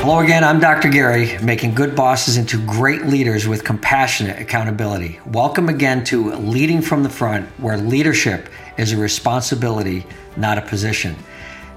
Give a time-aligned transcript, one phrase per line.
[0.00, 0.88] Hello again, I'm Dr.
[0.88, 5.18] Gary, making good bosses into great leaders with compassionate accountability.
[5.26, 8.48] Welcome again to Leading from the Front, where leadership
[8.78, 10.06] is a responsibility,
[10.36, 11.16] not a position.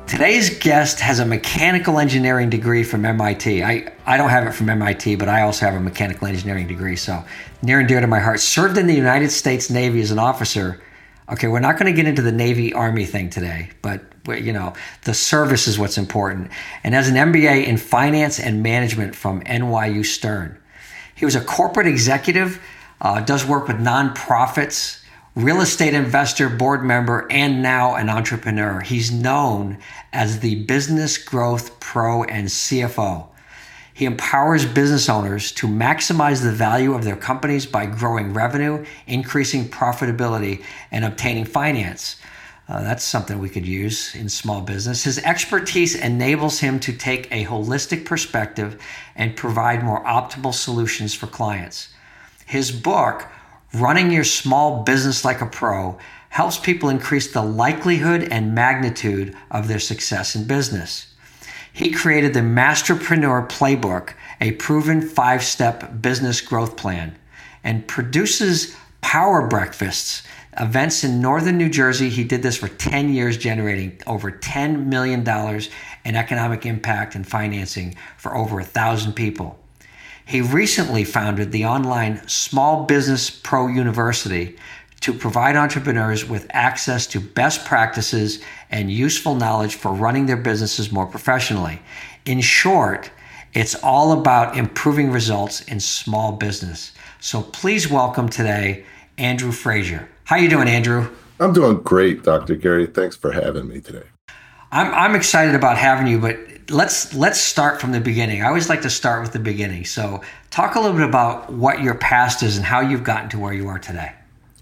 [0.06, 3.64] Today's guest has a mechanical engineering degree from MIT.
[3.64, 6.96] I, I don't have it from MIT, but I also have a mechanical engineering degree,
[6.96, 7.26] so
[7.64, 8.40] near and dear to my heart.
[8.40, 10.80] Served in the United States Navy as an officer.
[11.30, 14.74] Okay, we're not going to get into the Navy Army thing today, but you know,
[15.04, 16.52] the service is what's important.
[16.84, 20.58] And as an MBA in finance and management from NYU Stern.
[21.16, 22.62] He was a corporate executive,
[23.00, 25.04] uh, does work with nonprofits,
[25.36, 28.82] real estate investor, board member, and now an entrepreneur.
[28.82, 29.78] He's known
[30.12, 33.28] as the Business Growth Pro and CFO.
[34.02, 39.70] He empowers business owners to maximize the value of their companies by growing revenue, increasing
[39.70, 42.16] profitability, and obtaining finance.
[42.68, 45.04] Uh, that's something we could use in small business.
[45.04, 48.82] His expertise enables him to take a holistic perspective
[49.16, 51.94] and provide more optimal solutions for clients.
[52.48, 53.28] His book,
[53.72, 56.00] Running Your Small Business Like a Pro,
[56.30, 61.11] helps people increase the likelihood and magnitude of their success in business.
[61.74, 67.18] He created the Masterpreneur Playbook, a proven five step business growth plan,
[67.64, 70.24] and produces power breakfasts
[70.60, 72.10] events in northern New Jersey.
[72.10, 75.22] He did this for 10 years, generating over $10 million
[76.04, 79.58] in economic impact and financing for over a thousand people.
[80.26, 84.58] He recently founded the online Small Business Pro University
[85.02, 90.92] to provide entrepreneurs with access to best practices and useful knowledge for running their businesses
[90.92, 91.82] more professionally.
[92.26, 93.12] In short,
[93.54, 96.94] it's all about improving results in small business.
[97.20, 98.86] So please welcome today
[99.18, 100.08] Andrew Frazier.
[100.24, 101.10] How you doing, Andrew?
[101.40, 102.56] I'm doing great, Dr.
[102.56, 102.86] Gary.
[102.86, 104.04] Thanks for having me today.
[104.72, 106.38] I'm, I'm excited about having you, but
[106.70, 108.42] let's let's start from the beginning.
[108.42, 109.84] I always like to start with the beginning.
[109.84, 113.40] So, talk a little bit about what your past is and how you've gotten to
[113.40, 114.14] where you are today.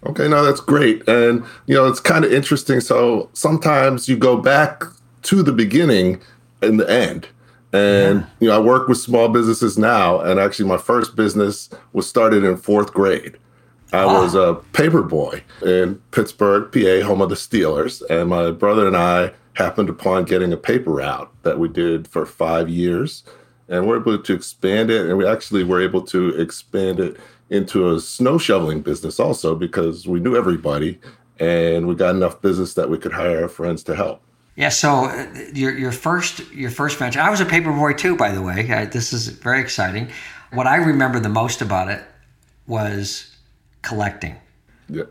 [0.05, 1.07] Okay, no, that's great.
[1.07, 2.79] And you know, it's kind of interesting.
[2.79, 4.83] So sometimes you go back
[5.23, 6.21] to the beginning
[6.61, 7.27] and the end.
[7.71, 8.27] And yeah.
[8.39, 12.43] you know, I work with small businesses now, and actually, my first business was started
[12.43, 13.37] in fourth grade.
[13.93, 14.21] I ah.
[14.21, 18.97] was a paper boy in Pittsburgh, PA, home of the Steelers, and my brother and
[18.97, 23.23] I happened upon getting a paper route that we did for five years,
[23.67, 27.17] and we're able to expand it, and we actually were able to expand it
[27.49, 30.99] into a snow shoveling business also because we knew everybody,
[31.39, 34.21] and we got enough business that we could hire our friends to help.
[34.55, 34.69] Yeah.
[34.69, 37.21] So uh, your your first your first venture.
[37.21, 38.71] I was a paper boy too, by the way.
[38.71, 40.09] I, this is very exciting.
[40.51, 42.03] What I remember the most about it
[42.67, 43.35] was
[43.81, 44.35] collecting.
[44.89, 45.03] Yeah.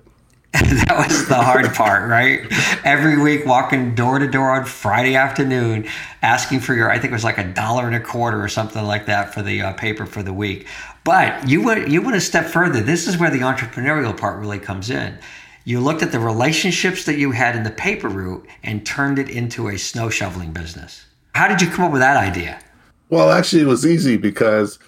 [0.53, 2.41] that was the hard part, right?
[2.84, 5.87] Every week, walking door to door on Friday afternoon,
[6.22, 8.82] asking for your, I think it was like a dollar and a quarter or something
[8.82, 10.66] like that for the uh, paper for the week.
[11.08, 12.82] But you went, you went a step further.
[12.82, 15.19] This is where the entrepreneurial part really comes in.
[15.64, 19.30] You looked at the relationships that you had in the paper route and turned it
[19.30, 21.06] into a snow shoveling business.
[21.34, 22.60] How did you come up with that idea?
[23.08, 24.78] Well, actually, it was easy because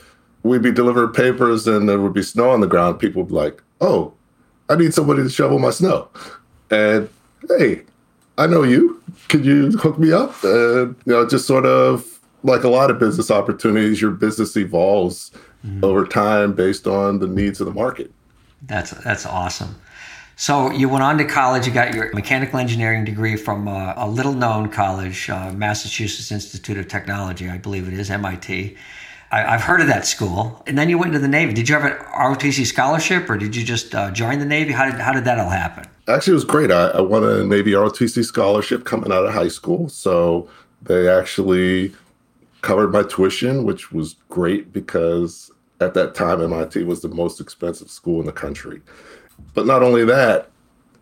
[0.42, 2.98] we'd be delivering papers and there would be snow on the ground.
[2.98, 4.12] People would be like, oh,
[4.68, 6.10] I need somebody to shovel my snow.
[6.70, 7.08] And
[7.48, 7.84] hey,
[8.36, 9.02] I know you.
[9.30, 10.34] Could you hook me up?
[10.44, 15.30] And, you know, just sort of like a lot of business opportunities, your business evolves
[15.64, 15.84] mm-hmm.
[15.84, 18.12] over time based on the needs of the market.
[18.62, 19.76] That's that's awesome.
[20.36, 21.66] So you went on to college.
[21.66, 26.88] You got your mechanical engineering degree from uh, a little-known college, uh, Massachusetts Institute of
[26.88, 28.74] Technology, I believe it is, MIT.
[29.30, 30.62] I, have heard of that school.
[30.66, 31.52] And then you went into the Navy.
[31.52, 34.72] Did you have an ROTC scholarship or did you just uh, join the Navy?
[34.72, 35.84] How did, how did that all happen?
[36.08, 36.72] Actually, it was great.
[36.72, 39.88] I, I won a Navy ROTC scholarship coming out of high school.
[39.88, 40.48] So
[40.82, 41.94] they actually
[42.62, 45.50] covered my tuition, which was great because
[45.80, 48.82] at that time, MIT was the most expensive school in the country.
[49.54, 50.50] But not only that,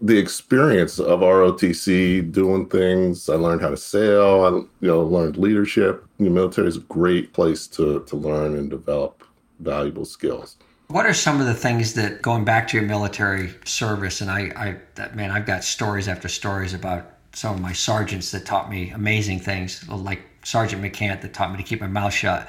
[0.00, 3.28] the experience of ROTC doing things.
[3.28, 4.44] I learned how to sail.
[4.44, 4.50] I
[4.84, 6.04] you know learned leadership.
[6.18, 9.24] The military is a great place to to learn and develop
[9.58, 10.56] valuable skills.
[10.86, 14.20] What are some of the things that going back to your military service?
[14.20, 18.30] And I, I that, man, I've got stories after stories about some of my sergeants
[18.30, 22.14] that taught me amazing things, like Sergeant McCant that taught me to keep my mouth
[22.14, 22.48] shut,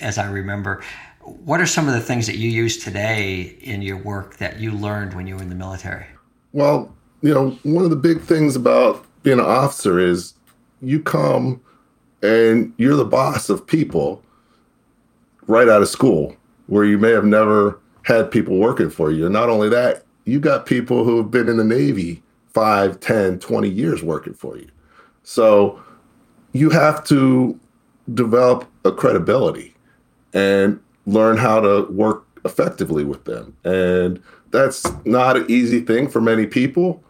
[0.00, 0.82] as I remember
[1.44, 4.72] what are some of the things that you use today in your work that you
[4.72, 6.06] learned when you were in the military?
[6.52, 10.34] Well, you know, one of the big things about being an officer is
[10.80, 11.60] you come
[12.22, 14.22] and you're the boss of people
[15.46, 16.36] right out of school
[16.66, 19.26] where you may have never had people working for you.
[19.26, 22.22] And not only that, you got people who have been in the Navy
[22.54, 24.68] 5, 10, 20 years working for you.
[25.22, 25.82] So
[26.52, 27.58] you have to
[28.14, 29.74] develop a credibility
[30.32, 33.56] and learn how to work effectively with them.
[33.64, 37.02] And that's not an easy thing for many people.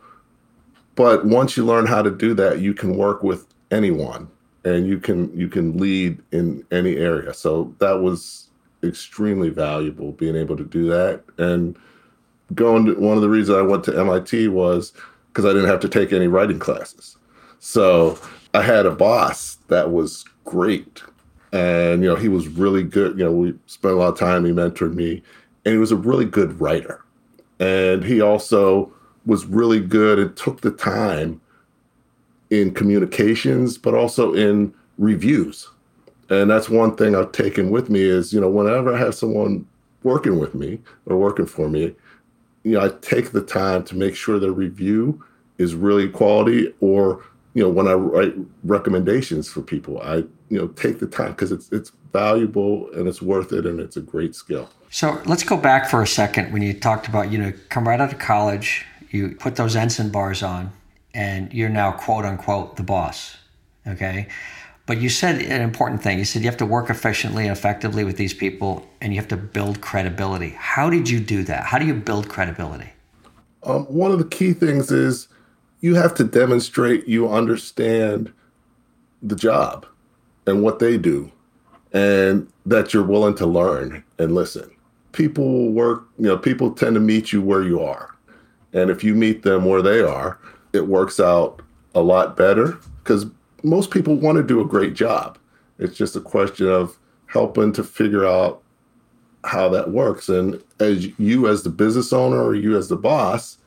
[0.94, 4.28] But once you learn how to do that, you can work with anyone
[4.64, 7.32] and you can you can lead in any area.
[7.32, 8.48] So that was
[8.82, 11.22] extremely valuable being able to do that.
[11.38, 11.76] And
[12.54, 14.92] going to, one of the reasons I went to MIT was
[15.28, 17.16] because I didn't have to take any writing classes.
[17.60, 18.18] So
[18.54, 21.02] I had a boss that was great.
[21.52, 23.18] And, you know, he was really good.
[23.18, 25.22] You know, we spent a lot of time, he mentored me,
[25.64, 27.04] and he was a really good writer.
[27.58, 28.92] And he also
[29.26, 31.40] was really good and took the time
[32.50, 35.68] in communications, but also in reviews.
[36.28, 39.66] And that's one thing I've taken with me is, you know, whenever I have someone
[40.02, 41.94] working with me or working for me,
[42.62, 45.22] you know, I take the time to make sure their review
[45.58, 47.24] is really quality or,
[47.54, 51.52] you know, when I write recommendations for people, I, you know, take the time because
[51.52, 54.68] it's it's valuable and it's worth it and it's a great skill.
[54.90, 58.00] So let's go back for a second when you talked about, you know, come right
[58.00, 60.72] out of college, you put those ensign bars on,
[61.14, 63.36] and you're now quote unquote the boss.
[63.86, 64.26] Okay.
[64.86, 66.18] But you said an important thing.
[66.18, 69.28] You said you have to work efficiently and effectively with these people and you have
[69.28, 70.50] to build credibility.
[70.58, 71.62] How did you do that?
[71.62, 72.90] How do you build credibility?
[73.62, 75.28] Um, one of the key things is
[75.80, 78.32] you have to demonstrate you understand
[79.22, 79.86] the job
[80.46, 81.30] and what they do
[81.92, 84.70] and that you're willing to learn and listen.
[85.12, 88.14] People work, you know, people tend to meet you where you are.
[88.72, 90.38] And if you meet them where they are,
[90.72, 91.62] it works out
[91.94, 93.26] a lot better because
[93.64, 95.36] most people want to do a great job.
[95.78, 96.96] It's just a question of
[97.26, 98.62] helping to figure out
[99.44, 100.28] how that works.
[100.28, 103.58] And as you, as the business owner, or you as the boss,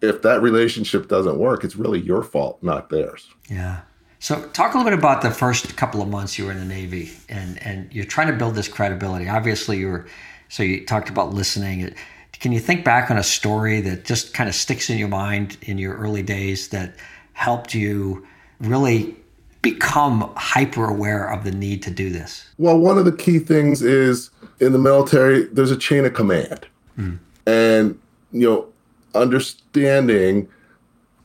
[0.00, 3.28] if that relationship doesn't work, it's really your fault, not theirs.
[3.48, 3.82] Yeah.
[4.24, 6.64] So talk a little bit about the first couple of months you were in the
[6.64, 9.28] Navy and, and you're trying to build this credibility.
[9.28, 10.06] Obviously you were,
[10.48, 11.94] so you talked about listening.
[12.32, 15.58] Can you think back on a story that just kind of sticks in your mind
[15.60, 16.96] in your early days that
[17.34, 18.26] helped you
[18.60, 19.14] really
[19.60, 22.48] become hyper aware of the need to do this?
[22.56, 26.66] Well, one of the key things is in the military, there's a chain of command.
[26.98, 27.18] Mm.
[27.46, 28.00] And,
[28.32, 28.68] you know,
[29.14, 30.48] understanding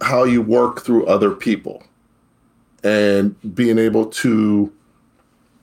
[0.01, 1.81] how you work through other people
[2.83, 4.71] and being able to,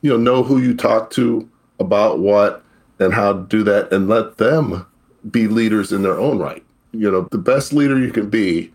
[0.03, 1.49] you know, know who you talk to
[1.79, 2.63] about what
[2.99, 4.87] and how to do that and let them
[5.31, 6.65] be leaders in their own right.
[6.93, 8.73] You know, the best leader you can be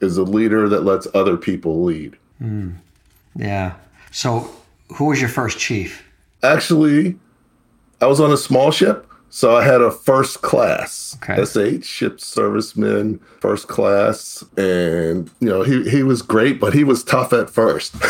[0.00, 2.16] is a leader that lets other people lead.
[2.42, 2.76] Mm.
[3.36, 3.74] Yeah.
[4.10, 4.50] So,
[4.94, 6.02] who was your first chief?
[6.42, 7.18] Actually,
[8.00, 9.06] I was on a small ship.
[9.30, 11.44] So I had a first class okay.
[11.44, 17.04] SH ship serviceman, first class, and you know he he was great, but he was
[17.04, 17.94] tough at first.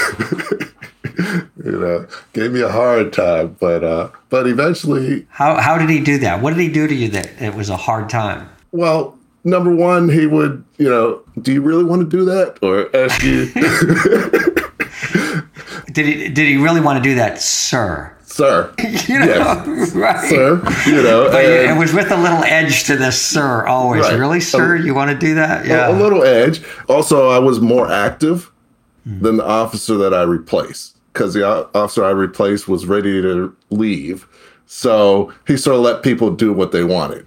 [1.62, 5.26] you know, gave me a hard time, but uh, but eventually.
[5.28, 6.40] How how did he do that?
[6.40, 8.48] What did he do to you that it was a hard time?
[8.72, 12.88] Well, number one, he would you know, do you really want to do that, or
[12.96, 13.52] ask you.
[15.92, 18.16] did he did he really want to do that, sir?
[18.30, 18.72] Sir.
[18.78, 19.90] you know, yes.
[19.94, 20.28] right?
[20.28, 23.66] Sir, you know, but and, it was with a little edge to this, sir.
[23.66, 24.18] Always, right.
[24.18, 24.76] really, sir?
[24.76, 25.66] A, you want to do that?
[25.66, 26.62] Yeah, a, a, little edge.
[26.88, 28.50] Also, I was more active
[29.04, 34.28] than the officer that I replaced because the officer I replaced was ready to leave,
[34.66, 37.26] so he sort of let people do what they wanted.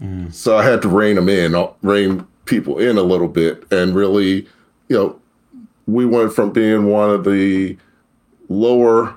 [0.00, 0.32] Mm.
[0.32, 3.94] So I had to rein them in, uh, rein people in a little bit, and
[3.94, 4.48] really,
[4.88, 5.20] you know,
[5.86, 7.76] we went from being one of the
[8.48, 9.16] lower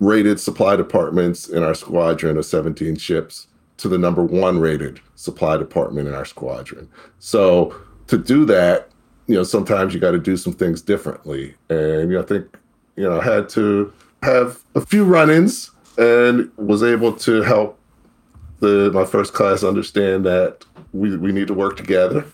[0.00, 3.46] rated supply departments in our squadron of 17 ships
[3.78, 6.88] to the number one rated supply department in our squadron.
[7.18, 7.74] So
[8.08, 8.90] to do that,
[9.26, 11.54] you know, sometimes you got to do some things differently.
[11.68, 12.56] And you know, I think,
[12.96, 17.78] you know, I had to have a few run-ins and was able to help
[18.60, 22.24] the my first class understand that we, we need to work together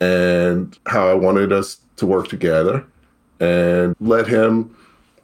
[0.00, 2.84] and how I wanted us to work together
[3.38, 4.74] and let him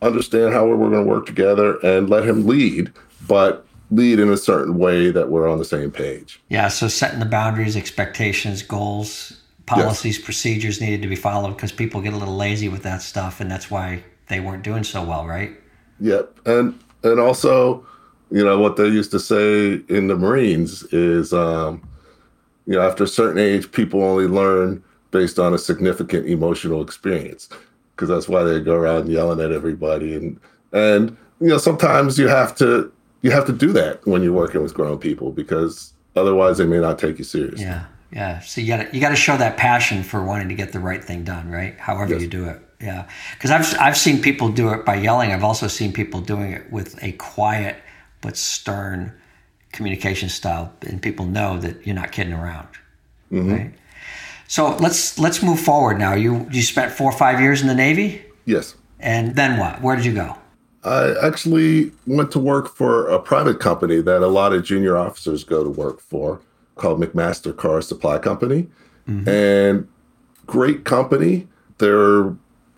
[0.03, 2.93] understand how we're going to work together and let him lead,
[3.27, 6.41] but lead in a certain way that we're on the same page.
[6.49, 6.69] Yeah.
[6.69, 10.25] So setting the boundaries, expectations, goals, policies, yes.
[10.25, 13.51] procedures needed to be followed because people get a little lazy with that stuff, and
[13.51, 15.53] that's why they weren't doing so well, right?
[16.01, 16.41] Yep.
[16.47, 17.87] And and also
[18.31, 21.87] you know what they used to say in the Marines is, um,
[22.67, 27.49] you know, after a certain age, people only learn based on a significant emotional experience,
[27.97, 30.39] because that's why they go around yelling at everybody, and
[30.73, 34.63] and you know sometimes you have to you have to do that when you're working
[34.63, 37.65] with grown people because otherwise they may not take you seriously.
[37.65, 38.41] Yeah, yeah.
[38.41, 40.81] So you got to you got to show that passion for wanting to get the
[40.81, 41.79] right thing done, right?
[41.79, 42.23] However yes.
[42.23, 42.61] you do it.
[42.81, 45.33] Yeah, because I've I've seen people do it by yelling.
[45.33, 47.77] I've also seen people doing it with a quiet
[48.21, 49.13] but stern
[49.73, 52.69] communication style, and people know that you're not kidding around.
[53.33, 53.53] Mm-hmm.
[53.53, 53.73] Right.
[54.49, 56.15] So let's let's move forward now.
[56.15, 58.23] You you spent four or five years in the Navy.
[58.45, 58.77] Yes.
[59.01, 59.83] And then what?
[59.83, 60.37] Where did you go?
[60.85, 65.43] I actually went to work for a private company that a lot of junior officers
[65.43, 66.41] go to work for,
[66.77, 68.69] called McMaster-Carr Supply Company,
[69.09, 69.29] mm-hmm.
[69.29, 69.89] and
[70.47, 71.49] great company.
[71.79, 72.27] They're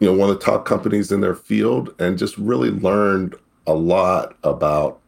[0.01, 3.35] you know one of the top companies in their field, and just really learned
[3.67, 5.01] a lot about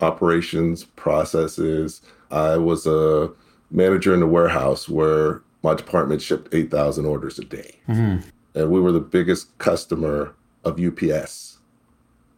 [0.00, 2.00] operations processes.
[2.30, 3.30] I was a
[3.70, 7.78] manager in the warehouse where my department shipped 8,000 orders a day.
[7.88, 8.28] Mm-hmm.
[8.54, 10.34] And we were the biggest customer
[10.64, 11.58] of UPS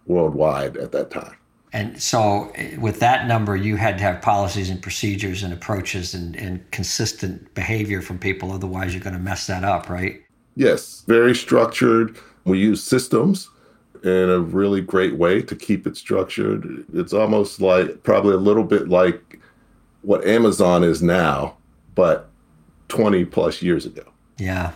[0.06, 1.36] worldwide at that time.
[1.72, 6.34] And so, with that number, you had to have policies and procedures and approaches and,
[6.34, 8.50] and consistent behavior from people.
[8.50, 10.20] Otherwise, you're going to mess that up, right?
[10.56, 12.18] Yes, very structured.
[12.44, 13.48] We use systems
[14.02, 16.84] in a really great way to keep it structured.
[16.92, 19.38] It's almost like probably a little bit like
[20.02, 21.56] what Amazon is now,
[21.94, 22.29] but
[22.90, 24.04] 20 plus years ago.
[24.38, 24.72] Yeah.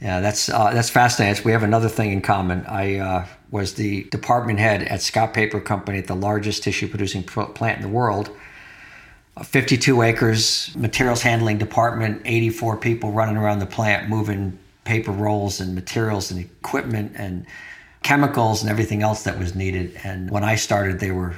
[0.00, 1.44] Yeah, that's uh, that's fascinating.
[1.44, 2.64] We have another thing in common.
[2.64, 7.76] I uh, was the department head at Scott Paper Company the largest tissue producing plant
[7.76, 8.30] in the world.
[9.36, 15.60] Uh, 52 acres, materials handling department, 84 people running around the plant moving paper rolls
[15.60, 17.44] and materials and equipment and
[18.02, 20.00] chemicals and everything else that was needed.
[20.02, 21.34] And when I started, they were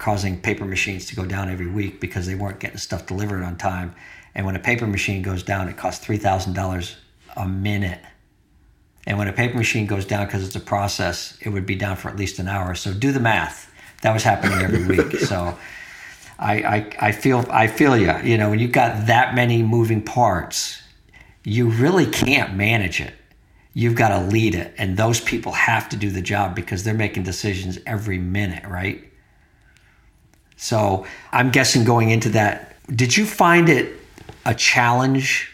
[0.00, 3.56] causing paper machines to go down every week because they weren't getting stuff delivered on
[3.58, 3.94] time.
[4.34, 6.94] And when a paper machine goes down, it costs $3,000
[7.36, 8.00] a minute.
[9.06, 11.96] And when a paper machine goes down because it's a process, it would be down
[11.96, 12.74] for at least an hour.
[12.74, 13.70] So do the math.
[14.00, 15.20] That was happening every week.
[15.26, 15.58] So
[16.38, 18.16] I, I, I feel I feel you.
[18.24, 20.82] You know, when you've got that many moving parts,
[21.44, 23.12] you really can't manage it.
[23.74, 26.94] You've got to lead it, and those people have to do the job because they're
[26.94, 29.09] making decisions every minute, right?
[30.60, 33.94] So I'm guessing going into that, did you find it
[34.44, 35.50] a challenge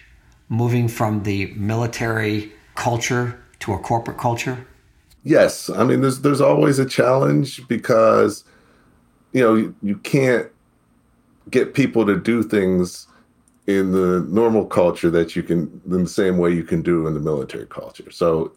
[0.49, 4.67] moving from the military culture to a corporate culture?
[5.23, 8.43] Yes, I mean there's there's always a challenge because
[9.33, 10.49] you know you, you can't
[11.51, 13.07] get people to do things
[13.69, 17.15] in the normal culture that you can in the same way you can do in
[17.15, 18.11] the military culture.
[18.11, 18.51] So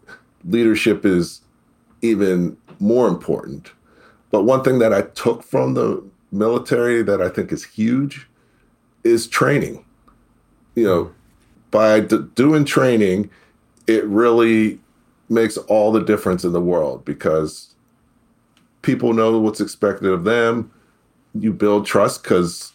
[0.44, 1.42] leadership is
[2.02, 3.70] even more important.
[4.32, 8.28] But one thing that I took from the military that I think is huge
[9.04, 9.84] is training
[10.74, 11.12] you know,
[11.70, 13.30] by d- doing training,
[13.86, 14.80] it really
[15.28, 17.74] makes all the difference in the world because
[18.82, 20.70] people know what's expected of them.
[21.34, 22.72] You build trust because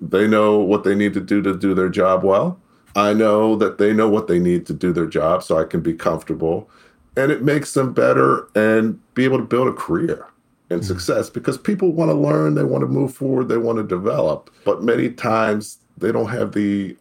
[0.00, 2.58] they know what they need to do to do their job well.
[2.96, 5.80] I know that they know what they need to do their job, so I can
[5.80, 6.68] be comfortable.
[7.16, 10.26] And it makes them better and be able to build a career
[10.70, 10.86] and mm-hmm.
[10.86, 14.50] success because people want to learn, they want to move forward, they want to develop.
[14.64, 16.96] But many times they don't have the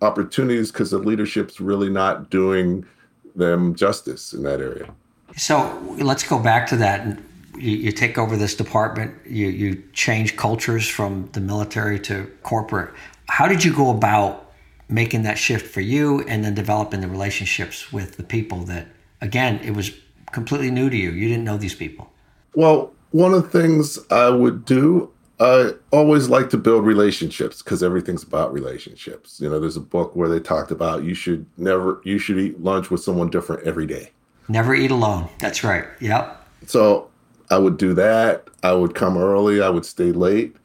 [0.00, 2.86] opportunities because the leadership's really not doing
[3.34, 4.92] them justice in that area.
[5.36, 7.18] So let's go back to that.
[7.56, 12.90] You, you take over this department, you, you change cultures from the military to corporate.
[13.28, 14.52] How did you go about
[14.88, 18.86] making that shift for you and then developing the relationships with the people that,
[19.20, 19.90] again, it was
[20.32, 21.10] completely new to you?
[21.10, 22.10] You didn't know these people.
[22.54, 25.10] Well, one of the things I would do,
[25.40, 29.40] I always like to build relationships because everything's about relationships.
[29.40, 32.60] You know, there's a book where they talked about you should never you should eat
[32.60, 34.10] lunch with someone different every day.
[34.48, 35.28] Never eat alone.
[35.38, 35.84] That's right.
[36.00, 36.46] Yep.
[36.66, 37.08] So
[37.50, 38.48] I would do that.
[38.62, 39.62] I would come early.
[39.62, 40.56] I would stay late.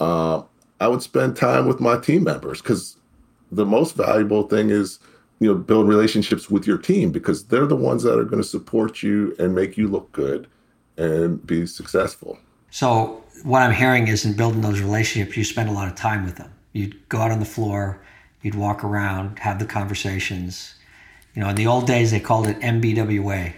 [0.00, 0.42] Uh,
[0.80, 2.96] I would spend time with my team members because
[3.52, 4.98] the most valuable thing is
[5.38, 8.48] you know build relationships with your team because they're the ones that are going to
[8.48, 10.48] support you and make you look good
[10.96, 12.38] and be successful.
[12.70, 16.24] So what I'm hearing is in building those relationships, you spend a lot of time
[16.24, 16.52] with them.
[16.72, 18.00] You'd go out on the floor,
[18.42, 20.74] you'd walk around, have the conversations.
[21.34, 23.52] You know, in the old days, they called it MBWA.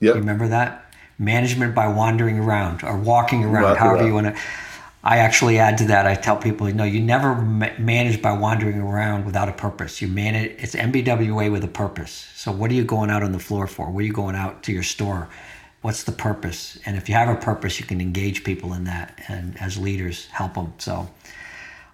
[0.00, 0.12] Yeah.
[0.12, 0.92] You remember that?
[1.18, 4.06] Management by wandering around or walking around, Walk however around.
[4.06, 4.42] you want to.
[5.04, 6.06] I actually add to that.
[6.06, 10.02] I tell people, you know, you never ma- manage by wandering around without a purpose.
[10.02, 10.52] You manage.
[10.58, 12.28] It's MBWA with a purpose.
[12.36, 13.90] So, what are you going out on the floor for?
[13.90, 15.28] What are you going out to your store?
[15.82, 16.78] What's the purpose?
[16.84, 20.26] And if you have a purpose, you can engage people in that and as leaders
[20.26, 20.72] help them.
[20.78, 21.08] So,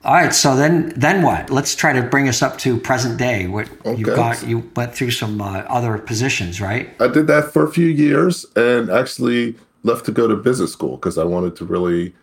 [0.04, 0.34] all right.
[0.34, 1.50] So then, then what?
[1.50, 3.46] Let's try to bring us up to present day.
[3.46, 3.98] What Okay.
[3.98, 4.46] you got?
[4.46, 6.90] You went through some uh, other positions, right?
[7.00, 10.96] I did that for a few years and actually left to go to business school
[10.96, 12.14] because I wanted to really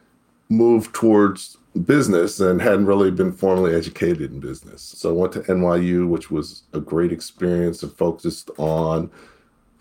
[0.49, 4.81] move towards business and hadn't really been formally educated in business.
[4.81, 9.09] So I went to NYU, which was a great experience and focused on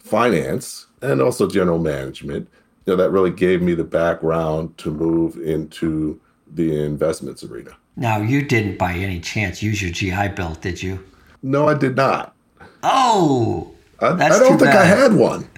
[0.02, 2.49] finance and also general management.
[2.87, 6.21] You know, that really gave me the background to move into
[6.52, 7.76] the investments arena.
[7.97, 11.04] Now, you didn't by any chance use your GI Bill, did you?
[11.42, 12.35] No, I did not.
[12.83, 15.49] Oh, I, That's I don't think I had one.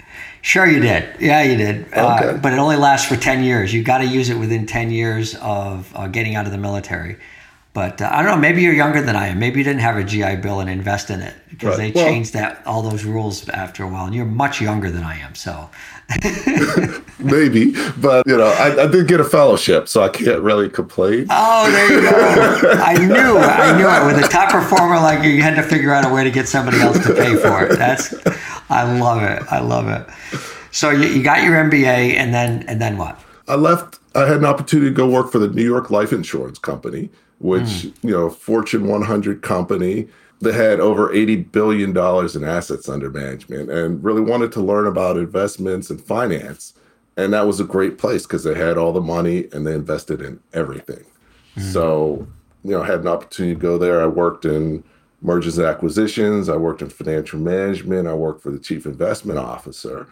[0.43, 1.09] Sure, you did.
[1.21, 1.87] Yeah, you did.
[1.95, 2.39] Uh, Okay.
[2.43, 3.73] but it only lasts for 10 years.
[3.73, 7.17] You got to use it within 10 years of uh, getting out of the military.
[7.75, 8.37] But uh, I don't know.
[8.37, 9.39] Maybe you're younger than I am.
[9.39, 11.95] Maybe you didn't have a GI Bill and invest in it because Right.
[11.95, 14.05] they Well- changed that all those rules after a while.
[14.07, 15.35] And you're much younger than I am.
[15.35, 15.71] So,
[17.19, 21.27] Maybe, but you know, I, I did get a fellowship, so I can't really complain.
[21.31, 22.71] oh, there you go.
[22.83, 24.07] I knew, I knew it.
[24.15, 26.49] With a top performer like you, you had to figure out a way to get
[26.49, 27.79] somebody else to pay for it.
[27.79, 28.13] That's,
[28.69, 29.43] I love it.
[29.53, 30.07] I love it.
[30.73, 33.21] So you, you got your MBA, and then and then what?
[33.47, 33.99] I left.
[34.15, 37.11] I had an opportunity to go work for the New York Life Insurance Company,
[37.43, 38.09] which hmm.
[38.09, 40.09] you know, Fortune 100 company.
[40.41, 44.87] that had over 80 billion dollars in assets under management, and really wanted to learn
[44.89, 46.75] about investments and finance.
[47.17, 50.21] And that was a great place because they had all the money and they invested
[50.21, 51.05] in everything.
[51.55, 51.61] Hmm.
[51.61, 52.27] So,
[52.65, 54.03] you know, I had an opportunity to go there.
[54.03, 54.83] I worked in
[55.21, 56.49] mergers and acquisitions.
[56.49, 58.09] I worked in financial management.
[58.09, 60.09] I worked for the chief investment officer.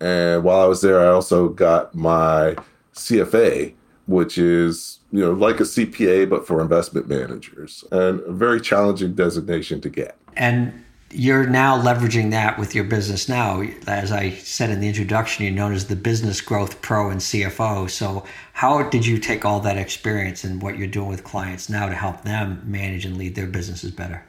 [0.00, 2.56] And while I was there, I also got my
[2.94, 3.74] CFA,
[4.06, 9.14] which is, you know, like a CPA, but for investment managers, and a very challenging
[9.14, 10.16] designation to get.
[10.36, 13.62] And you're now leveraging that with your business now.
[13.86, 17.88] As I said in the introduction, you're known as the Business Growth Pro and CFO.
[17.88, 21.88] So, how did you take all that experience and what you're doing with clients now
[21.88, 24.24] to help them manage and lead their businesses better?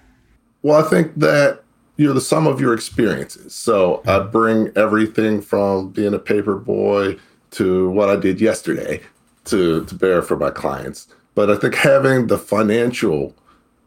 [0.62, 1.64] Well, I think that
[1.98, 3.56] you're the sum of your experiences.
[3.56, 7.18] So I bring everything from being a paper boy
[7.52, 9.02] to what I did yesterday
[9.48, 11.08] to, to bear for my clients.
[11.36, 13.36] But I think having the financial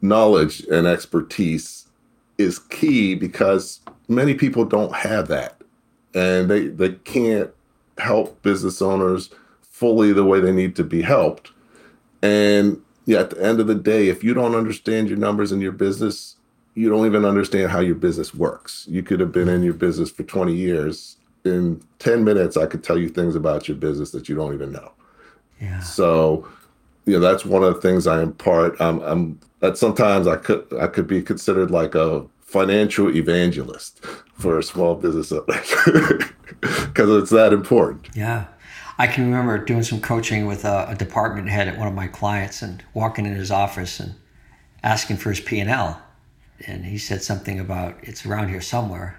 [0.03, 1.87] knowledge and expertise
[2.39, 5.61] is key because many people don't have that
[6.15, 7.51] and they, they can't
[7.99, 9.31] help business owners
[9.63, 11.53] fully the way they need to be helped.
[12.23, 15.61] And yeah, at the end of the day, if you don't understand your numbers in
[15.61, 16.37] your business,
[16.75, 18.87] you don't even understand how your business works.
[18.89, 21.17] You could have been in your business for 20 years.
[21.45, 24.73] In 10 minutes, I could tell you things about your business that you don't even
[24.73, 24.93] know.
[25.61, 25.81] Yeah.
[25.81, 26.49] So,
[27.05, 28.81] you know, that's one of the things I impart.
[28.81, 34.59] I'm, I'm that sometimes I could I could be considered like a financial evangelist for
[34.59, 35.45] a small business owner
[36.61, 38.09] because it's that important.
[38.15, 38.47] Yeah.
[38.99, 42.07] I can remember doing some coaching with a, a department head at one of my
[42.07, 44.15] clients and walking in his office and
[44.83, 46.03] asking for his P&L.
[46.67, 49.19] And he said something about it's around here somewhere.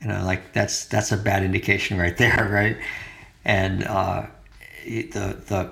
[0.00, 2.78] You know, like that's that's a bad indication right there, right?
[3.44, 4.26] And uh,
[4.84, 5.70] the the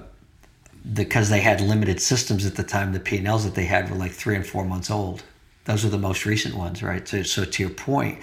[0.94, 4.10] because they had limited systems at the time, the P&Ls that they had were like
[4.10, 5.22] three and four months old.
[5.64, 7.06] Those are the most recent ones, right?
[7.06, 8.18] So, so to your point,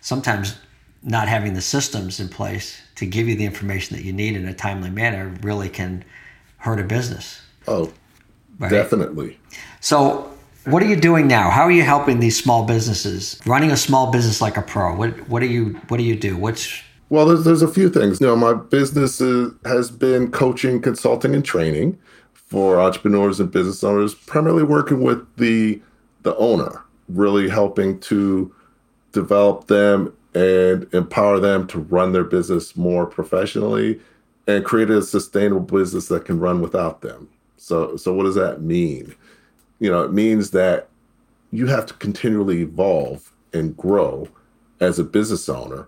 [0.00, 0.56] sometimes
[1.02, 4.46] not having the systems in place to give you the information that you need in
[4.46, 6.04] a timely manner really can
[6.58, 7.40] hurt a business.
[7.66, 7.92] Oh,
[8.60, 8.70] Right?
[8.70, 9.40] definitely.
[9.80, 10.30] So,
[10.64, 11.50] what are you doing now?
[11.50, 13.40] How are you helping these small businesses?
[13.44, 14.94] Running a small business like a pro.
[14.94, 16.36] What what do you what do you do?
[16.36, 18.20] What's Well, there's there's a few things.
[18.20, 21.98] You know, my business is, has been coaching, consulting, and training
[22.32, 25.80] for entrepreneurs and business owners, primarily working with the
[26.22, 28.54] the owner, really helping to
[29.12, 34.00] develop them and empower them to run their business more professionally
[34.46, 37.28] and create a sustainable business that can run without them.
[37.58, 39.14] So so what does that mean?
[39.78, 40.88] You know, it means that
[41.52, 44.28] you have to continually evolve and grow
[44.80, 45.86] as a business owner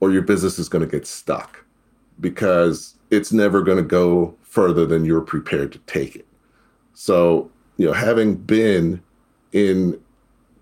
[0.00, 1.64] or your business is going to get stuck
[2.20, 6.26] because it's never going to go further than you're prepared to take it.
[6.94, 9.02] So, you know, having been
[9.52, 10.00] in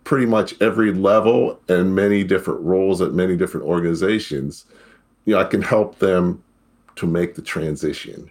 [0.05, 4.65] pretty much every level and many different roles at many different organizations,
[5.25, 6.43] you know, I can help them
[6.97, 8.31] to make the transition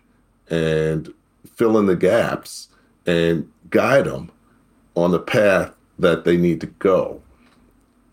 [0.49, 1.13] and
[1.55, 2.69] fill in the gaps
[3.05, 4.31] and guide them
[4.95, 7.21] on the path that they need to go.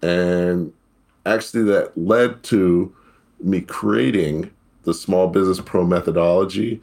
[0.02, 0.72] And
[1.27, 2.95] actually, that led to
[3.41, 4.51] me creating
[4.85, 6.83] the Small Business Pro methodology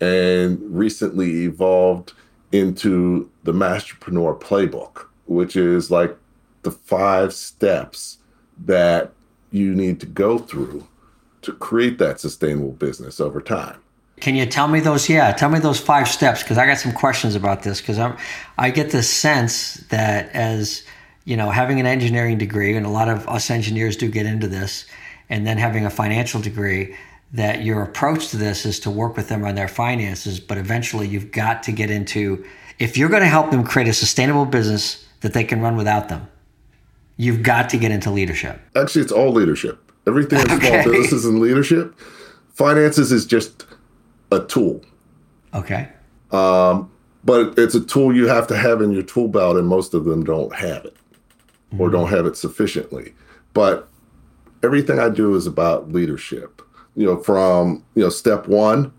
[0.00, 2.12] and recently evolved
[2.52, 6.16] into the Masterpreneur Playbook, which is like
[6.62, 8.18] the five steps
[8.64, 9.12] that
[9.50, 10.86] you need to go through
[11.42, 13.80] to create that sustainable business over time.
[14.20, 15.08] Can you tell me those?
[15.08, 18.16] Yeah, tell me those five steps because I got some questions about this because I'm
[18.56, 20.82] I get the sense that as
[21.28, 24.48] you know having an engineering degree and a lot of us engineers do get into
[24.48, 24.86] this
[25.28, 26.96] and then having a financial degree
[27.34, 31.06] that your approach to this is to work with them on their finances but eventually
[31.06, 32.42] you've got to get into
[32.78, 36.08] if you're going to help them create a sustainable business that they can run without
[36.08, 36.26] them
[37.18, 38.58] you've got to get into leadership.
[38.74, 39.92] Actually it's all leadership.
[40.06, 40.82] Everything in okay.
[40.82, 41.94] small businesses and leadership
[42.54, 43.66] finances is just
[44.32, 44.82] a tool.
[45.52, 45.90] Okay.
[46.30, 46.90] Um,
[47.22, 50.06] but it's a tool you have to have in your tool belt and most of
[50.06, 50.96] them don't have it
[51.72, 51.80] mm-hmm.
[51.80, 53.14] or don't have it sufficiently
[53.54, 53.88] but
[54.62, 56.62] everything i do is about leadership
[56.98, 58.92] you know, from, you know, step one,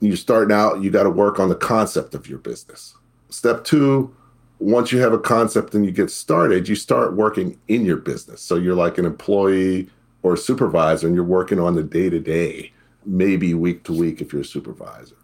[0.00, 2.94] you're starting out, you got to work on the concept of your business.
[3.28, 4.16] Step two,
[4.60, 8.40] once you have a concept and you get started, you start working in your business.
[8.40, 9.90] So you're like an employee
[10.22, 12.72] or a supervisor and you're working on the day to day,
[13.04, 15.16] maybe week to week if you're a supervisor.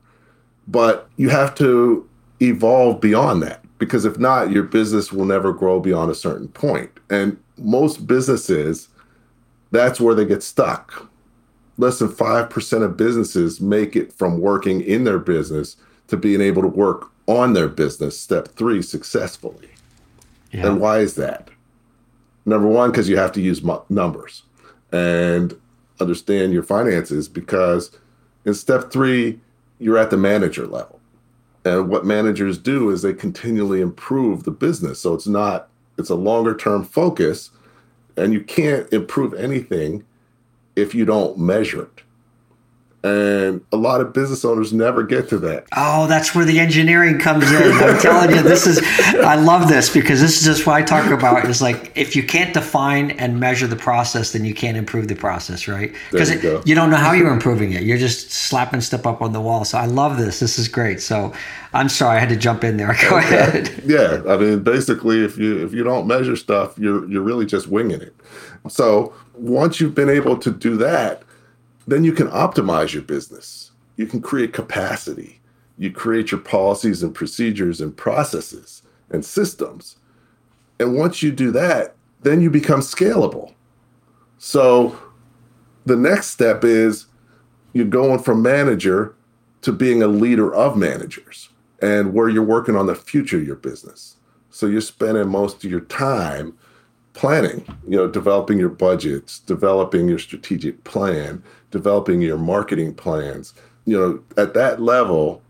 [0.68, 2.06] But you have to
[2.42, 6.90] evolve beyond that because if not, your business will never grow beyond a certain point.
[7.10, 8.88] And most businesses,
[9.70, 11.10] that's where they get stuck
[11.76, 15.76] less than 5% of businesses make it from working in their business
[16.08, 19.70] to being able to work on their business, step three, successfully.
[20.52, 20.66] Yeah.
[20.66, 21.48] And why is that?
[22.46, 24.42] Number one, because you have to use numbers
[24.92, 25.58] and
[26.00, 27.90] understand your finances, because
[28.44, 29.40] in step three,
[29.78, 31.00] you're at the manager level.
[31.64, 35.00] And what managers do is they continually improve the business.
[35.00, 37.50] So it's not, it's a longer term focus,
[38.16, 40.04] and you can't improve anything
[40.76, 42.03] if you don't measure it.
[43.04, 45.66] And a lot of business owners never get to that.
[45.76, 47.72] Oh, that's where the engineering comes in.
[47.72, 48.80] I'm telling you, this is,
[49.16, 51.44] I love this because this is just what I talk about.
[51.44, 55.16] Is like, if you can't define and measure the process, then you can't improve the
[55.16, 55.94] process, right?
[56.10, 57.82] Because you, you, don't know how you're improving it.
[57.82, 59.66] You're just slapping stuff up on the wall.
[59.66, 60.40] So I love this.
[60.40, 61.02] This is great.
[61.02, 61.34] So
[61.74, 62.96] I'm sorry, I had to jump in there.
[63.10, 63.38] Go okay.
[63.38, 63.82] ahead.
[63.84, 64.22] Yeah.
[64.26, 68.00] I mean, basically, if you, if you don't measure stuff, you're, you're really just winging
[68.00, 68.16] it.
[68.70, 71.22] So once you've been able to do that,
[71.86, 73.72] then you can optimize your business.
[73.96, 75.40] You can create capacity.
[75.78, 79.96] You create your policies and procedures and processes and systems.
[80.78, 83.54] And once you do that, then you become scalable.
[84.38, 84.98] So
[85.86, 87.06] the next step is
[87.72, 89.14] you're going from manager
[89.62, 91.48] to being a leader of managers
[91.80, 94.16] and where you're working on the future of your business.
[94.50, 96.56] So you're spending most of your time
[97.12, 101.42] planning, you know, developing your budgets, developing your strategic plan,
[101.74, 103.52] developing your marketing plans.
[103.84, 105.42] You know, at that level,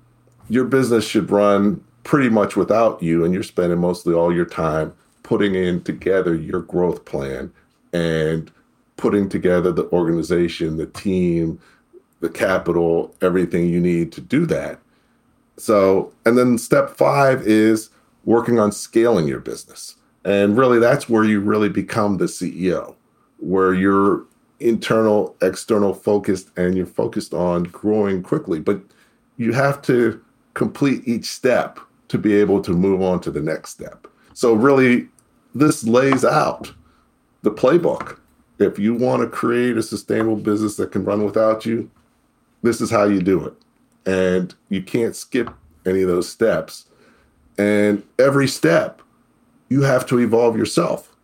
[0.48, 4.94] your business should run pretty much without you, and you're spending mostly all your time
[5.22, 7.52] putting in together your growth plan
[7.92, 8.50] and
[8.96, 11.60] putting together the organization, the team,
[12.20, 14.78] the capital, everything you need to do that.
[15.58, 17.90] So, and then step five is
[18.24, 19.96] working on scaling your business.
[20.24, 22.94] And really, that's where you really become the CEO,
[23.40, 24.24] where you're
[24.60, 28.60] internal, external focused, and you're focused on growing quickly.
[28.60, 28.80] But
[29.36, 30.22] you have to
[30.54, 34.06] complete each step to be able to move on to the next step.
[34.34, 35.08] So, really,
[35.54, 36.72] this lays out
[37.42, 38.18] the playbook.
[38.58, 41.90] If you want to create a sustainable business that can run without you,
[42.62, 43.54] this is how you do it.
[44.06, 45.50] And you can't skip
[45.86, 46.86] any of those steps.
[47.58, 49.02] And every step
[49.68, 51.14] you have to evolve yourself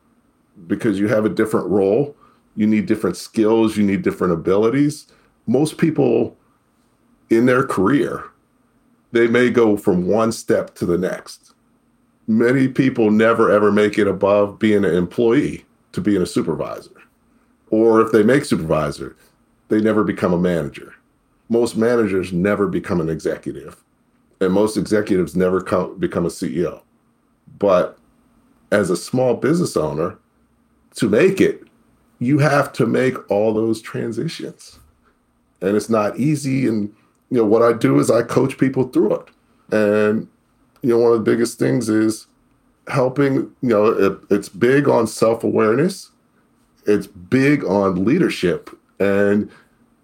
[0.66, 2.16] because you have a different role.
[2.60, 5.06] You need different skills, you need different abilities.
[5.46, 6.36] Most people
[7.30, 8.24] in their career,
[9.12, 11.54] they may go from one step to the next.
[12.26, 16.90] Many people never ever make it above being an employee to being a supervisor.
[17.70, 19.16] Or if they make supervisor,
[19.68, 20.92] they never become a manager.
[21.48, 23.82] Most managers never become an executive,
[24.38, 26.82] and most executives never come, become a CEO.
[27.58, 27.98] But
[28.70, 30.18] as a small business owner,
[30.96, 31.62] to make it,
[32.20, 34.78] you have to make all those transitions.
[35.60, 36.68] And it's not easy.
[36.68, 36.94] And,
[37.30, 39.28] you know, what I do is I coach people through it.
[39.72, 40.28] And,
[40.82, 42.26] you know, one of the biggest things is
[42.86, 46.10] helping, you know, it, it's big on self awareness,
[46.86, 48.70] it's big on leadership.
[49.00, 49.50] And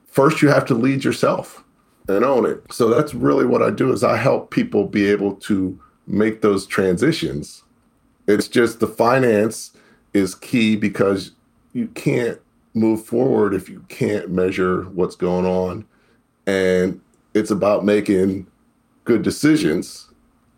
[0.09, 1.63] first, you have to lead yourself
[2.09, 2.63] and own it.
[2.73, 6.67] So that's really what I do is I help people be able to make those
[6.67, 7.63] transitions
[8.27, 9.73] it's just the finance
[10.13, 11.33] is key because
[11.77, 12.41] you can't
[12.73, 15.85] move forward if you can't measure what's going on.
[16.47, 17.01] And
[17.35, 18.47] it's about making
[19.05, 20.09] good decisions.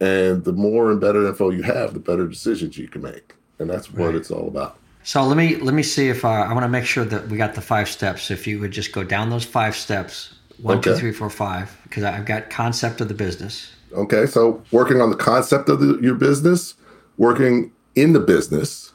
[0.01, 3.35] And the more and better info you have, the better decisions you can make.
[3.59, 4.15] And that's what right.
[4.15, 4.79] it's all about.
[5.03, 7.37] So let me let me see if uh, I want to make sure that we
[7.37, 8.31] got the five steps.
[8.31, 10.97] If you would just go down those five steps, one, Okay.
[10.97, 13.73] three, four, five, because I've got concept of the business.
[13.93, 16.75] Okay, so working on the concept of the, your business,
[17.17, 18.93] working in the business,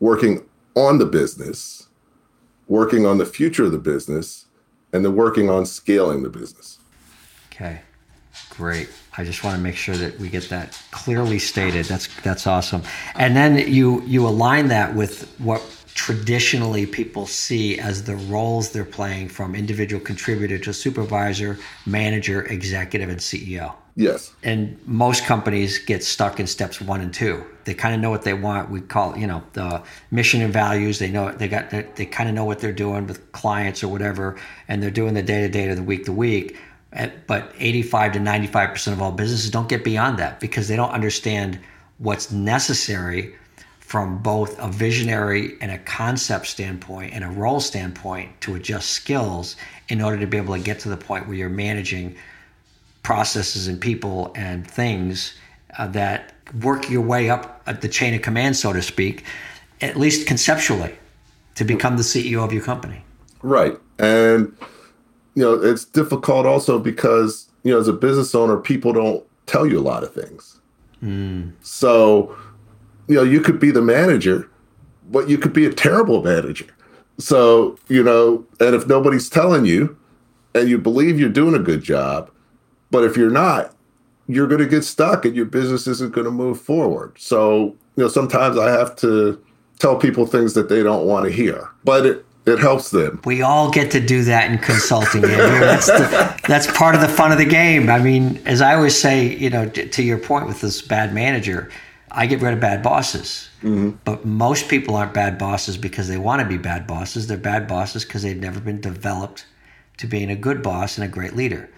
[0.00, 0.47] working
[0.78, 1.88] on the business,
[2.66, 4.46] working on the future of the business,
[4.92, 6.78] and then working on scaling the business.
[7.52, 7.80] Okay,
[8.50, 8.88] great.
[9.16, 11.86] I just want to make sure that we get that clearly stated.
[11.86, 12.82] That's that's awesome.
[13.14, 15.62] And then you you align that with what
[15.94, 23.08] traditionally people see as the roles they're playing from individual contributor to supervisor, manager, executive,
[23.08, 23.74] and CEO.
[23.96, 24.32] Yes.
[24.44, 27.44] and most companies get stuck in steps one and two.
[27.68, 28.70] They kind of know what they want.
[28.70, 30.98] We call it, you know, the mission and values.
[30.98, 33.88] They know they got they, they kind of know what they're doing with clients or
[33.88, 36.56] whatever, and they're doing the day to day to the week to week.
[37.26, 40.92] But 85 to 95 percent of all businesses don't get beyond that because they don't
[40.92, 41.60] understand
[41.98, 43.34] what's necessary
[43.80, 49.56] from both a visionary and a concept standpoint and a role standpoint to adjust skills
[49.90, 52.16] in order to be able to get to the point where you're managing
[53.02, 55.34] processes and people and things
[55.76, 59.24] uh, that work your way up at the chain of command, so to speak,
[59.80, 60.94] at least conceptually,
[61.54, 63.02] to become the CEO of your company.
[63.42, 63.76] Right.
[63.98, 64.56] And,
[65.34, 69.66] you know, it's difficult also because, you know, as a business owner, people don't tell
[69.66, 70.60] you a lot of things.
[71.62, 72.36] So,
[73.06, 74.50] you know, you could be the manager,
[75.10, 76.66] but you could be a terrible manager.
[77.18, 79.96] So, you know, and if nobody's telling you
[80.54, 82.30] and you believe you're doing a good job,
[82.90, 83.74] but if you're not,
[84.28, 87.14] you're going to get stuck and your business isn't going to move forward.
[87.18, 89.42] So, you know, sometimes I have to
[89.78, 93.20] tell people things that they don't want to hear, but it, it helps them.
[93.24, 95.22] We all get to do that in consulting.
[95.22, 97.90] That's the, that's part of the fun of the game.
[97.90, 101.12] I mean, as I always say, you know, t- to your point with this bad
[101.12, 101.70] manager,
[102.10, 103.50] I get rid of bad bosses.
[103.62, 103.90] Mm-hmm.
[104.04, 107.26] But most people aren't bad bosses because they want to be bad bosses.
[107.26, 109.44] They're bad bosses because they've never been developed
[109.98, 111.68] to being a good boss and a great leader.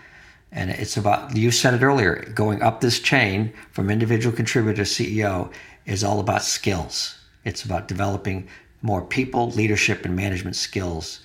[0.53, 4.91] And it's about, you said it earlier, going up this chain from individual contributor to
[4.91, 5.53] CEO
[5.87, 7.17] is all about skills.
[7.45, 8.49] It's about developing
[8.83, 11.21] more people, leadership, and management skills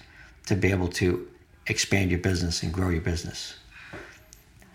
[0.45, 1.27] to be able to
[1.67, 3.55] expand your business and grow your business.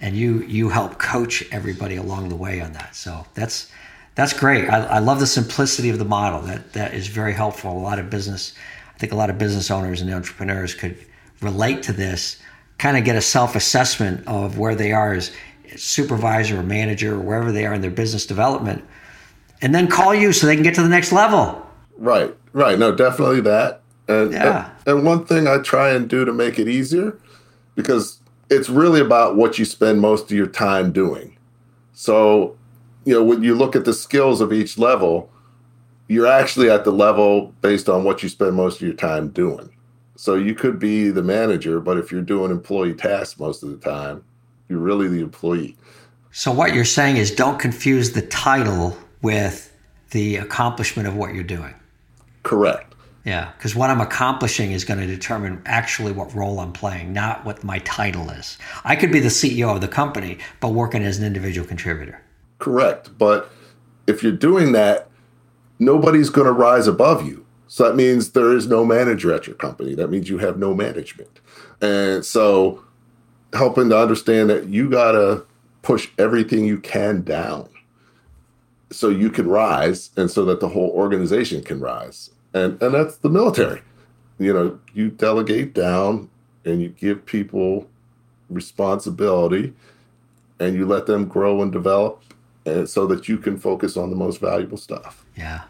[0.00, 2.96] And you you help coach everybody along the way on that.
[2.96, 3.70] So that's
[4.14, 4.68] that's great.
[4.68, 6.40] I, I love the simplicity of the model.
[6.42, 7.70] That that is very helpful.
[7.70, 8.54] A lot of business,
[8.94, 10.96] I think a lot of business owners and entrepreneurs could
[11.40, 12.38] relate to this.
[12.80, 15.30] Kind of get a self assessment of where they are as
[15.76, 18.82] supervisor or manager or wherever they are in their business development,
[19.60, 21.60] and then call you so they can get to the next level.
[21.98, 22.78] Right, right.
[22.78, 23.82] No, definitely that.
[24.08, 24.70] And, Yeah.
[24.86, 27.18] and and one thing I try and do to make it easier,
[27.76, 31.36] because it's really about what you spend most of your time doing.
[31.92, 32.56] So,
[33.04, 35.28] you know, when you look at the skills of each level,
[36.08, 39.68] you're actually at the level based on what you spend most of your time doing.
[40.20, 43.78] So you could be the manager, but if you're doing employee tasks most of the
[43.78, 44.22] time,
[44.68, 45.78] you're really the employee.
[46.30, 49.74] So what you're saying is don't confuse the title with
[50.10, 51.74] the accomplishment of what you're doing.
[52.42, 52.94] Correct.
[53.24, 57.46] Yeah, because what I'm accomplishing is going to determine actually what role I'm playing, not
[57.46, 58.58] what my title is.
[58.84, 62.20] I could be the CEO of the company, but working as an individual contributor.
[62.58, 63.16] Correct.
[63.16, 63.50] But
[64.06, 65.08] if you're doing that,
[65.78, 67.46] nobody's going to rise above you.
[67.70, 69.94] So that means there is no manager at your company.
[69.94, 71.38] That means you have no management.
[71.80, 72.82] And so
[73.52, 75.46] helping to understand that you got to
[75.82, 77.68] push everything you can down
[78.90, 82.30] so you can rise and so that the whole organization can rise.
[82.52, 83.82] And and that's the military.
[84.40, 86.28] You know, you delegate down
[86.64, 87.88] and you give people
[88.48, 89.74] responsibility
[90.58, 92.20] and you let them grow and develop
[92.66, 95.24] and so that you can focus on the most valuable stuff.
[95.36, 95.62] Yeah.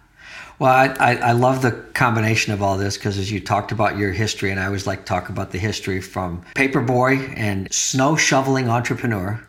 [0.60, 3.96] Well, I, I, I love the combination of all this because as you talked about
[3.96, 8.14] your history, and I always like to talk about the history from paperboy and snow
[8.14, 9.42] shoveling entrepreneur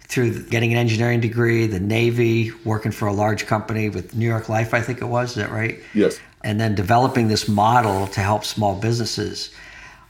[0.00, 4.48] through getting an engineering degree, the Navy, working for a large company with New York
[4.48, 5.30] Life, I think it was.
[5.30, 5.80] Is that right?
[5.92, 6.18] Yes.
[6.42, 9.50] and then developing this model to help small businesses.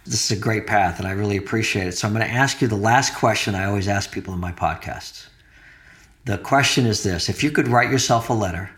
[0.05, 1.93] This is a great path, and I really appreciate it.
[1.93, 4.53] So, I'm going to ask you the last question I always ask people in my
[4.53, 5.27] podcasts.
[6.27, 8.71] The question is this If you could write yourself a letter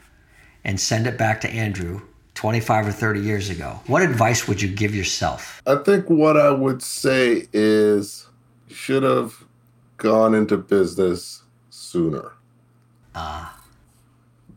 [0.65, 2.01] and send it back to Andrew
[2.35, 5.63] 25 or 30 years ago, what advice would you give yourself?
[5.67, 8.27] I think what I would say is
[8.69, 9.45] should have
[9.97, 12.33] gone into business sooner.
[13.15, 13.61] Ah.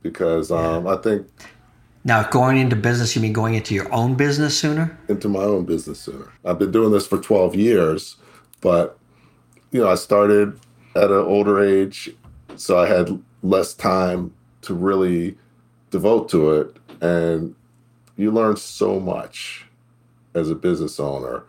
[0.01, 1.27] Because um, I think
[2.03, 4.97] Now, going into business, you mean going into your own business sooner?
[5.07, 6.31] into my own business sooner.
[6.43, 8.15] I've been doing this for 12 years,
[8.61, 8.97] but
[9.71, 10.59] you know, I started
[10.95, 12.09] at an older age,
[12.55, 15.37] so I had less time to really
[15.89, 16.75] devote to it.
[17.01, 17.55] And
[18.15, 19.65] you learn so much
[20.33, 21.43] as a business owner.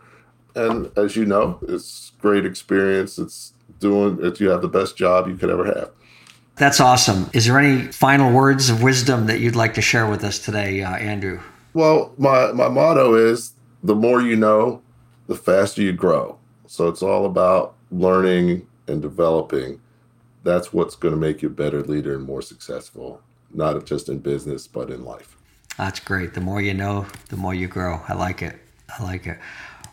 [0.55, 3.17] And as you know, it's great experience.
[3.17, 4.39] It's doing it.
[4.39, 5.91] You have the best job you could ever have.
[6.55, 7.29] That's awesome.
[7.33, 10.83] Is there any final words of wisdom that you'd like to share with us today,
[10.83, 11.39] uh, Andrew?
[11.73, 14.81] Well, my, my motto is the more you know,
[15.27, 16.37] the faster you grow.
[16.67, 19.79] So it's all about learning and developing.
[20.43, 23.21] That's what's going to make you a better leader and more successful,
[23.53, 25.35] not just in business, but in life.
[25.77, 26.33] That's great.
[26.33, 28.01] The more you know, the more you grow.
[28.07, 28.55] I like it.
[28.97, 29.37] I like it.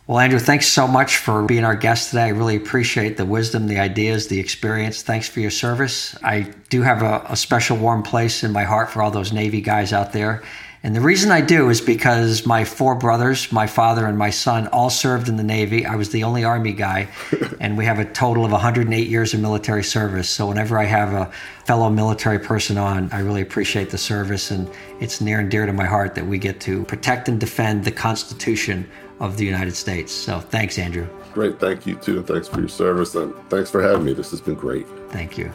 [0.07, 2.23] Well, Andrew, thanks so much for being our guest today.
[2.23, 5.01] I really appreciate the wisdom, the ideas, the experience.
[5.01, 6.17] Thanks for your service.
[6.23, 9.59] I do have a, a, special warm place in my heart for all those Navy
[9.59, 10.43] guys out there.
[10.87, 14.67] And the reason I do is because my four brothers, my father, and my son
[14.67, 15.85] all served in the Navy.
[15.85, 17.09] I was the only Army guy,
[17.59, 20.29] and we have a total of 108 years of military service.
[20.29, 21.29] So whenever I have a
[21.65, 24.69] fellow military person on, I really appreciate the service, and
[25.01, 27.91] it's near and dear to my heart that we get to protect and defend the
[27.91, 30.13] Constitution of the United States.
[30.13, 31.09] So thanks, Andrew.
[31.33, 31.59] Great.
[31.59, 32.19] Thank you, too.
[32.19, 33.13] And thanks for your service.
[33.13, 34.13] And thanks for having me.
[34.13, 34.87] This has been great.
[35.09, 35.51] Thank you.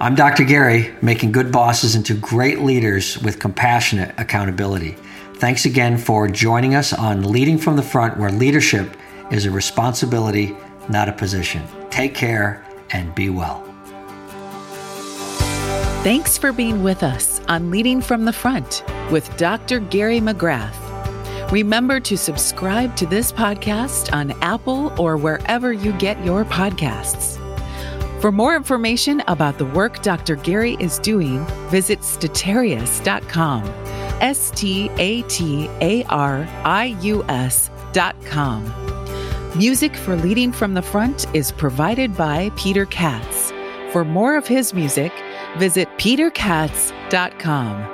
[0.00, 0.42] I'm Dr.
[0.42, 4.96] Gary, making good bosses into great leaders with compassionate accountability.
[5.34, 8.96] Thanks again for joining us on Leading from the Front, where leadership
[9.30, 10.56] is a responsibility,
[10.88, 11.62] not a position.
[11.90, 13.62] Take care and be well.
[16.02, 19.78] Thanks for being with us on Leading from the Front with Dr.
[19.78, 20.74] Gary McGrath.
[21.52, 27.40] Remember to subscribe to this podcast on Apple or wherever you get your podcasts.
[28.24, 30.36] For more information about the work Dr.
[30.36, 33.64] Gary is doing, visit statarius.com.
[34.22, 38.64] S T A T A R I U S.com.
[39.58, 43.52] Music for Leading from the Front is provided by Peter Katz.
[43.92, 45.12] For more of his music,
[45.58, 47.93] visit peterkatz.com.